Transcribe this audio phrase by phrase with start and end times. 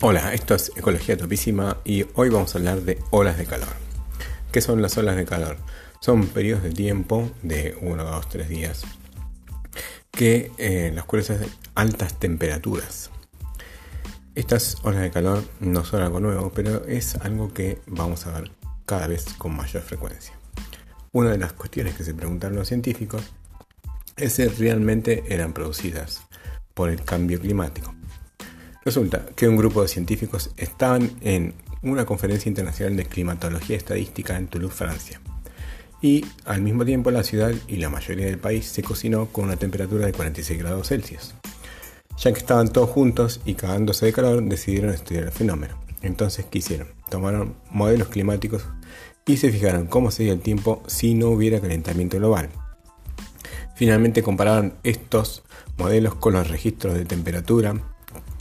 [0.00, 3.68] Hola, esto es Ecología Topísima y hoy vamos a hablar de olas de calor.
[4.52, 5.56] ¿Qué son las olas de calor?
[6.00, 8.82] Son periodos de tiempo de 1, 2, 3 días
[10.12, 13.10] que eh, los cuales hacen altas temperaturas.
[14.36, 18.52] Estas olas de calor no son algo nuevo, pero es algo que vamos a ver
[18.86, 20.32] cada vez con mayor frecuencia.
[21.10, 23.24] Una de las cuestiones que se preguntan los científicos
[24.16, 26.22] es si realmente eran producidas
[26.72, 27.97] por el cambio climático.
[28.88, 31.52] Resulta que un grupo de científicos estaban en
[31.82, 35.20] una conferencia internacional de climatología estadística en Toulouse, Francia.
[36.00, 39.56] Y al mismo tiempo la ciudad y la mayoría del país se cocinó con una
[39.56, 41.34] temperatura de 46 grados Celsius.
[42.16, 45.78] Ya que estaban todos juntos y cagándose de calor, decidieron estudiar el fenómeno.
[46.00, 46.88] Entonces, ¿qué hicieron?
[47.10, 48.64] Tomaron modelos climáticos
[49.26, 52.48] y se fijaron cómo sería el tiempo si no hubiera calentamiento global.
[53.74, 55.42] Finalmente compararon estos
[55.76, 57.74] modelos con los registros de temperatura,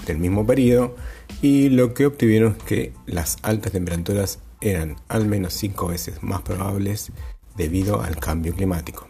[0.07, 0.95] del mismo periodo
[1.41, 6.41] y lo que obtuvieron es que las altas temperaturas eran al menos 5 veces más
[6.41, 7.11] probables
[7.55, 9.07] debido al cambio climático.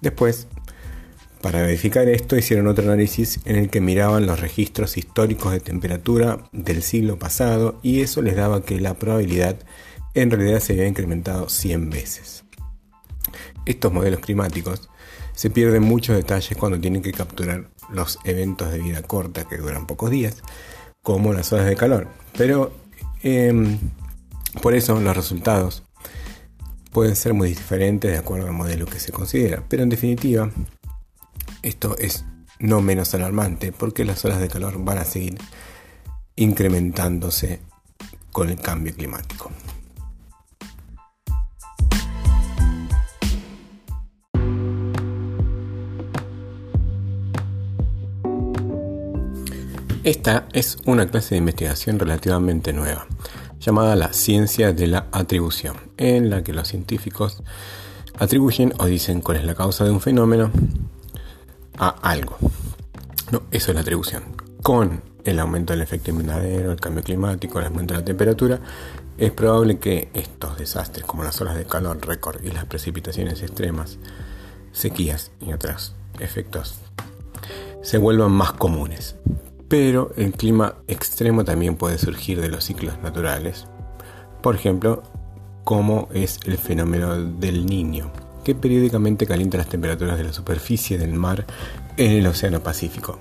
[0.00, 0.46] Después,
[1.40, 6.48] para verificar esto, hicieron otro análisis en el que miraban los registros históricos de temperatura
[6.52, 9.56] del siglo pasado y eso les daba que la probabilidad
[10.14, 12.44] en realidad se había incrementado 100 veces.
[13.64, 14.88] Estos modelos climáticos
[15.34, 19.86] se pierden muchos detalles cuando tienen que capturar los eventos de vida corta que duran
[19.86, 20.42] pocos días,
[21.02, 22.08] como las horas de calor.
[22.36, 22.72] Pero
[23.22, 23.78] em,
[24.60, 25.82] por eso los resultados
[26.90, 29.62] pueden ser muy diferentes de acuerdo al modelo que se considera.
[29.68, 30.50] Pero en definitiva,
[31.62, 32.24] esto es
[32.58, 35.38] no menos alarmante porque las horas de calor van a seguir
[36.36, 37.60] incrementándose
[38.30, 39.50] con el cambio climático.
[50.04, 53.06] Esta es una clase de investigación relativamente nueva,
[53.60, 57.40] llamada la ciencia de la atribución, en la que los científicos
[58.18, 60.50] atribuyen o dicen cuál es la causa de un fenómeno
[61.78, 62.36] a algo.
[63.30, 64.24] No, eso es la atribución.
[64.64, 68.58] Con el aumento del efecto invernadero, el cambio climático, el aumento de la temperatura,
[69.18, 73.98] es probable que estos desastres como las olas de calor récord y las precipitaciones extremas,
[74.72, 76.80] sequías y otros efectos
[77.82, 79.14] se vuelvan más comunes.
[79.72, 83.66] Pero el clima extremo también puede surgir de los ciclos naturales.
[84.42, 85.02] Por ejemplo,
[85.64, 88.12] como es el fenómeno del niño,
[88.44, 91.46] que periódicamente calienta las temperaturas de la superficie del mar
[91.96, 93.18] en el Océano Pacífico.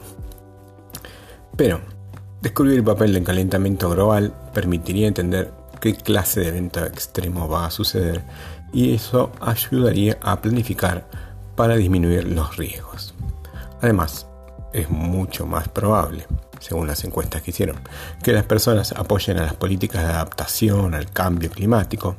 [1.56, 1.80] Pero,
[2.42, 7.72] descubrir el papel del calentamiento global permitiría entender qué clase de evento extremo va a
[7.72, 8.26] suceder
[8.74, 11.08] y eso ayudaría a planificar
[11.56, 13.14] para disminuir los riesgos.
[13.82, 14.28] Además,
[14.74, 16.26] es mucho más probable,
[16.60, 17.78] según las encuestas que hicieron,
[18.24, 22.18] que las personas apoyen a las políticas de adaptación al cambio climático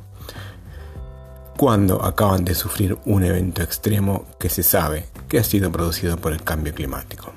[1.57, 6.33] cuando acaban de sufrir un evento extremo que se sabe que ha sido producido por
[6.33, 7.31] el cambio climático.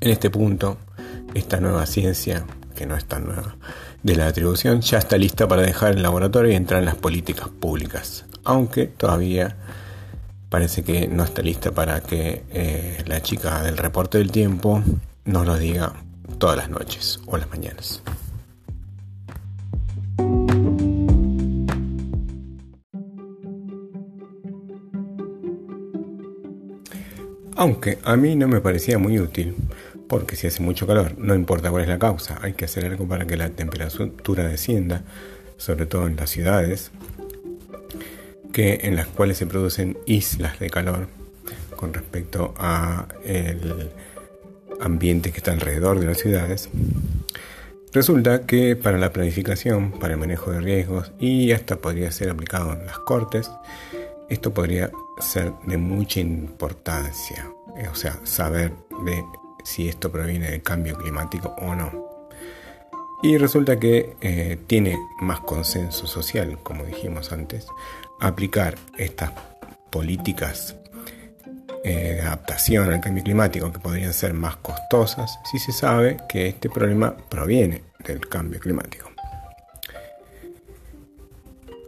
[0.00, 0.78] En este punto,
[1.34, 2.44] esta nueva ciencia,
[2.74, 3.56] que no es tan nueva,
[4.02, 7.48] de la atribución ya está lista para dejar el laboratorio y entrar en las políticas
[7.48, 9.56] públicas, aunque todavía
[10.56, 14.82] parece que no está lista para que eh, la chica del reporte del tiempo
[15.26, 15.92] nos lo diga
[16.38, 18.02] todas las noches o las mañanas.
[27.54, 29.54] Aunque a mí no me parecía muy útil,
[30.08, 33.06] porque si hace mucho calor, no importa cuál es la causa, hay que hacer algo
[33.06, 35.02] para que la temperatura descienda,
[35.58, 36.92] sobre todo en las ciudades,
[38.56, 41.08] que en las cuales se producen islas de calor
[41.76, 43.90] con respecto a el
[44.80, 46.70] ambiente que está alrededor de las ciudades.
[47.92, 52.72] Resulta que para la planificación, para el manejo de riesgos y hasta podría ser aplicado
[52.72, 53.50] en las cortes,
[54.30, 57.50] esto podría ser de mucha importancia,
[57.92, 58.72] o sea, saber
[59.04, 59.22] de
[59.64, 62.06] si esto proviene del cambio climático o no.
[63.22, 67.66] Y resulta que eh, tiene más consenso social, como dijimos antes,
[68.20, 69.30] aplicar estas
[69.90, 70.76] políticas
[71.84, 76.48] eh, de adaptación al cambio climático que podrían ser más costosas si se sabe que
[76.48, 79.10] este problema proviene del cambio climático.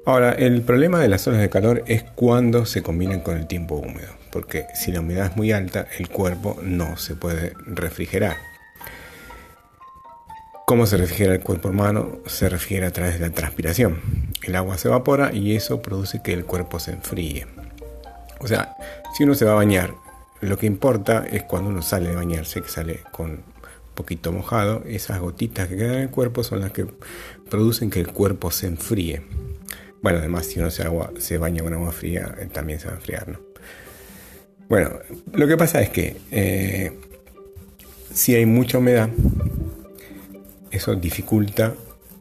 [0.06, 3.74] Ahora, el problema de las olas de calor es cuando se combinan con el tiempo
[3.74, 8.36] húmedo, porque si la humedad es muy alta, el cuerpo no se puede refrigerar.
[10.68, 12.18] ¿Cómo se refrigera el cuerpo humano?
[12.26, 14.02] Se refrigera a través de la transpiración.
[14.42, 17.46] El agua se evapora y eso produce que el cuerpo se enfríe.
[18.40, 18.76] O sea,
[19.16, 19.94] si uno se va a bañar,
[20.42, 23.40] lo que importa es cuando uno sale de bañarse, que sale con
[23.94, 26.84] poquito mojado, esas gotitas que quedan en el cuerpo son las que
[27.48, 29.22] producen que el cuerpo se enfríe.
[30.02, 33.26] Bueno, además si uno se baña con agua fría, eh, también se va a enfriar,
[33.26, 33.40] ¿no?
[34.68, 34.90] Bueno,
[35.32, 36.92] lo que pasa es que eh,
[38.12, 39.08] si hay mucha humedad,
[40.70, 41.74] eso dificulta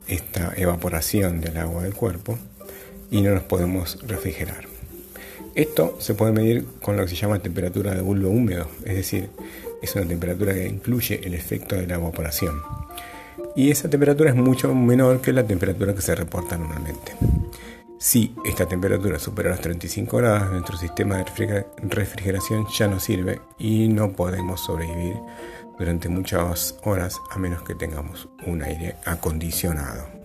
[0.08, 2.38] esta evaporación del agua del cuerpo
[3.12, 4.66] y no nos podemos refrigerar.
[5.56, 9.30] Esto se puede medir con lo que se llama temperatura de bulbo húmedo, es decir,
[9.82, 12.62] es una temperatura que incluye el efecto de la evaporación.
[13.56, 17.14] Y esa temperatura es mucho menor que la temperatura que se reporta normalmente.
[18.00, 23.88] Si esta temperatura supera los 35 grados, nuestro sistema de refrigeración ya no sirve y
[23.88, 25.16] no podemos sobrevivir
[25.78, 30.18] durante muchas horas a menos que tengamos un aire acondicionado.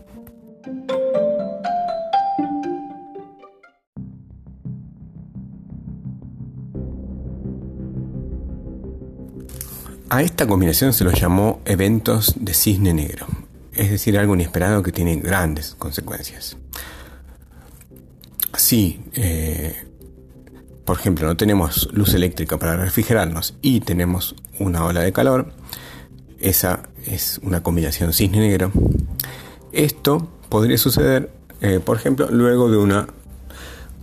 [10.09, 13.27] A esta combinación se los llamó eventos de cisne negro,
[13.73, 16.59] es decir, algo inesperado que tiene grandes consecuencias.
[18.55, 19.87] Si, eh,
[20.85, 25.53] por ejemplo, no tenemos luz eléctrica para refrigerarnos y tenemos una ola de calor,
[26.41, 28.73] esa es una combinación cisne negro.
[29.73, 31.31] Esto podría suceder,
[31.61, 33.07] eh, por ejemplo, luego de una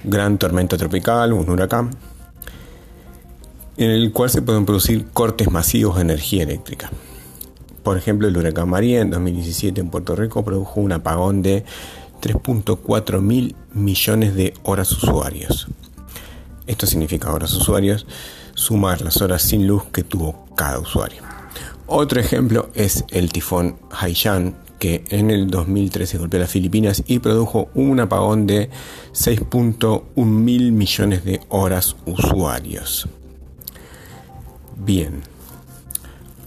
[0.03, 1.91] gran tormenta tropical, un huracán,
[3.77, 6.89] en el cual se pueden producir cortes masivos de energía eléctrica.
[7.83, 11.65] Por ejemplo, el huracán María en 2017 en Puerto Rico produjo un apagón de
[12.21, 15.67] 3.4 mil millones de horas usuarios.
[16.69, 18.05] Esto significa horas usuarios,
[18.53, 21.23] sumar las horas sin luz que tuvo cada usuario.
[21.87, 27.69] Otro ejemplo es el tifón Haiyan, que en el 2013 golpeó las Filipinas y produjo
[27.73, 28.69] un apagón de
[29.13, 33.09] 6.1 mil millones de horas usuarios.
[34.77, 35.23] Bien,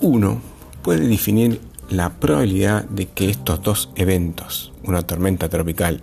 [0.00, 0.40] uno
[0.82, 1.60] puede definir
[1.90, 6.00] la probabilidad de que estos dos eventos, una tormenta tropical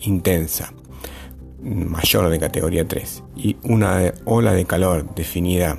[0.00, 0.72] intensa,
[1.62, 5.78] mayor de categoría 3, y una ola de calor definida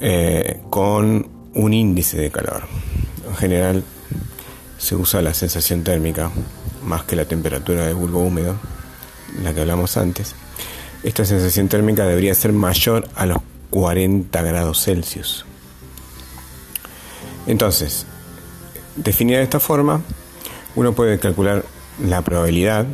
[0.00, 2.62] eh, con un índice de calor.
[3.28, 3.84] En general
[4.78, 6.30] se usa la sensación térmica
[6.84, 8.56] más que la temperatura de bulbo húmedo,
[9.42, 10.34] la que hablamos antes.
[11.02, 13.38] Esta sensación térmica debería ser mayor a los
[13.70, 15.44] 40 grados Celsius.
[17.46, 18.06] Entonces,
[18.96, 20.02] definida de esta forma,
[20.76, 21.64] uno puede calcular
[22.02, 22.86] la probabilidad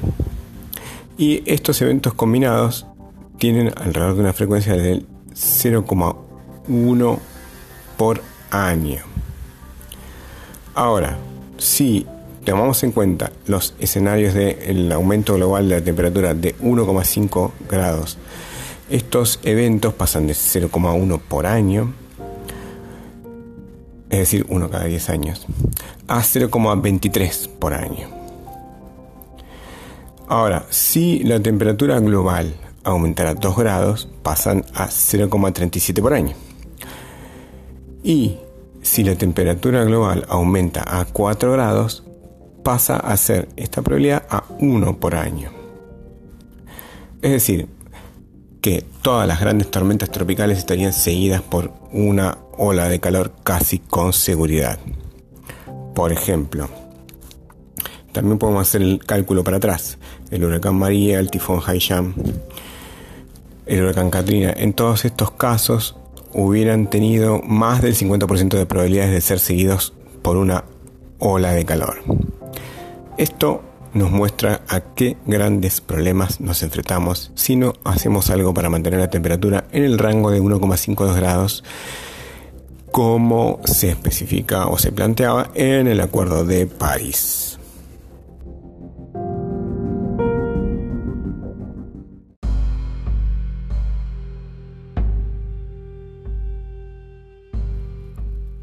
[1.18, 2.86] y estos eventos combinados
[3.38, 7.18] tienen alrededor de una frecuencia del 0,1
[7.96, 9.02] por año.
[10.74, 11.16] Ahora,
[11.58, 12.06] si
[12.44, 18.18] tomamos en cuenta los escenarios del aumento global de la temperatura de 1,5 grados
[18.88, 21.92] estos eventos pasan de 0,1 por año,
[24.10, 25.46] es decir, uno cada 10 años,
[26.06, 28.15] a 0,23 por año.
[30.28, 36.34] Ahora, si la temperatura global aumentara 2 grados, pasan a 0,37 por año.
[38.02, 38.38] Y
[38.82, 42.04] si la temperatura global aumenta a 4 grados,
[42.64, 45.50] pasa a ser esta probabilidad a 1 por año.
[47.22, 47.68] Es decir,
[48.60, 54.12] que todas las grandes tormentas tropicales estarían seguidas por una ola de calor casi con
[54.12, 54.80] seguridad.
[55.94, 56.68] Por ejemplo,
[58.10, 59.98] también podemos hacer el cálculo para atrás.
[60.30, 62.14] El huracán María, el tifón Haiyan,
[63.66, 64.52] el huracán Katrina.
[64.56, 65.96] En todos estos casos
[66.32, 69.92] hubieran tenido más del 50% de probabilidades de ser seguidos
[70.22, 70.64] por una
[71.18, 72.02] ola de calor.
[73.16, 73.62] Esto
[73.94, 79.10] nos muestra a qué grandes problemas nos enfrentamos si no hacemos algo para mantener la
[79.10, 81.64] temperatura en el rango de 1,52 grados
[82.90, 87.45] como se especifica o se planteaba en el Acuerdo de París.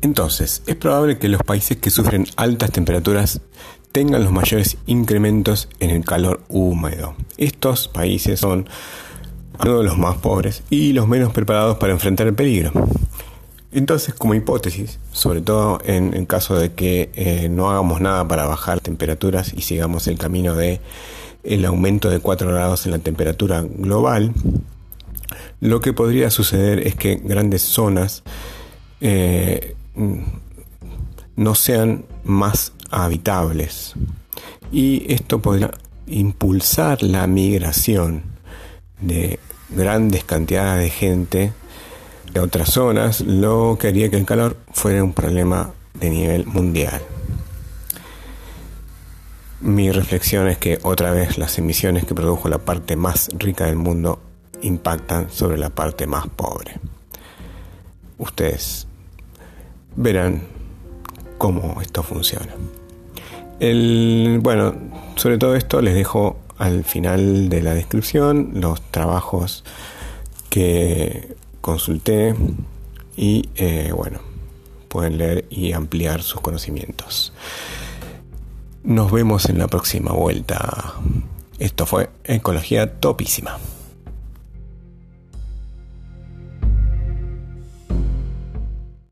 [0.04, 3.40] Entonces, es probable que los países que sufren altas temperaturas
[3.94, 7.16] tengan los mayores incrementos en el calor húmedo.
[7.38, 8.68] Estos países son
[9.62, 12.74] uno de los más pobres y los menos preparados para enfrentar el peligro.
[13.72, 18.46] Entonces, como hipótesis, sobre todo en el caso de que eh, no hagamos nada para
[18.46, 20.82] bajar temperaturas y sigamos el camino de
[21.46, 24.34] el aumento de 4 grados en la temperatura global,
[25.62, 28.24] lo que podría suceder es que grandes zonas
[29.00, 33.94] eh, no sean más habitables.
[34.72, 35.72] Y esto podría
[36.08, 38.24] impulsar la migración
[39.00, 41.54] de grandes cantidades de gente
[42.34, 47.02] de otras zonas, lo que haría que el calor fuera un problema de nivel mundial.
[49.62, 53.76] Mi reflexión es que otra vez las emisiones que produjo la parte más rica del
[53.76, 54.20] mundo
[54.62, 56.80] impactan sobre la parte más pobre.
[58.18, 58.88] Ustedes
[59.96, 60.42] verán
[61.38, 62.54] cómo esto funciona.
[63.60, 64.76] El, bueno,
[65.16, 69.64] sobre todo esto les dejo al final de la descripción los trabajos
[70.50, 72.36] que consulté
[73.16, 74.20] y eh, bueno,
[74.88, 77.34] pueden leer y ampliar sus conocimientos.
[78.84, 80.96] Nos vemos en la próxima vuelta.
[81.58, 83.58] Esto fue Ecología Topísima.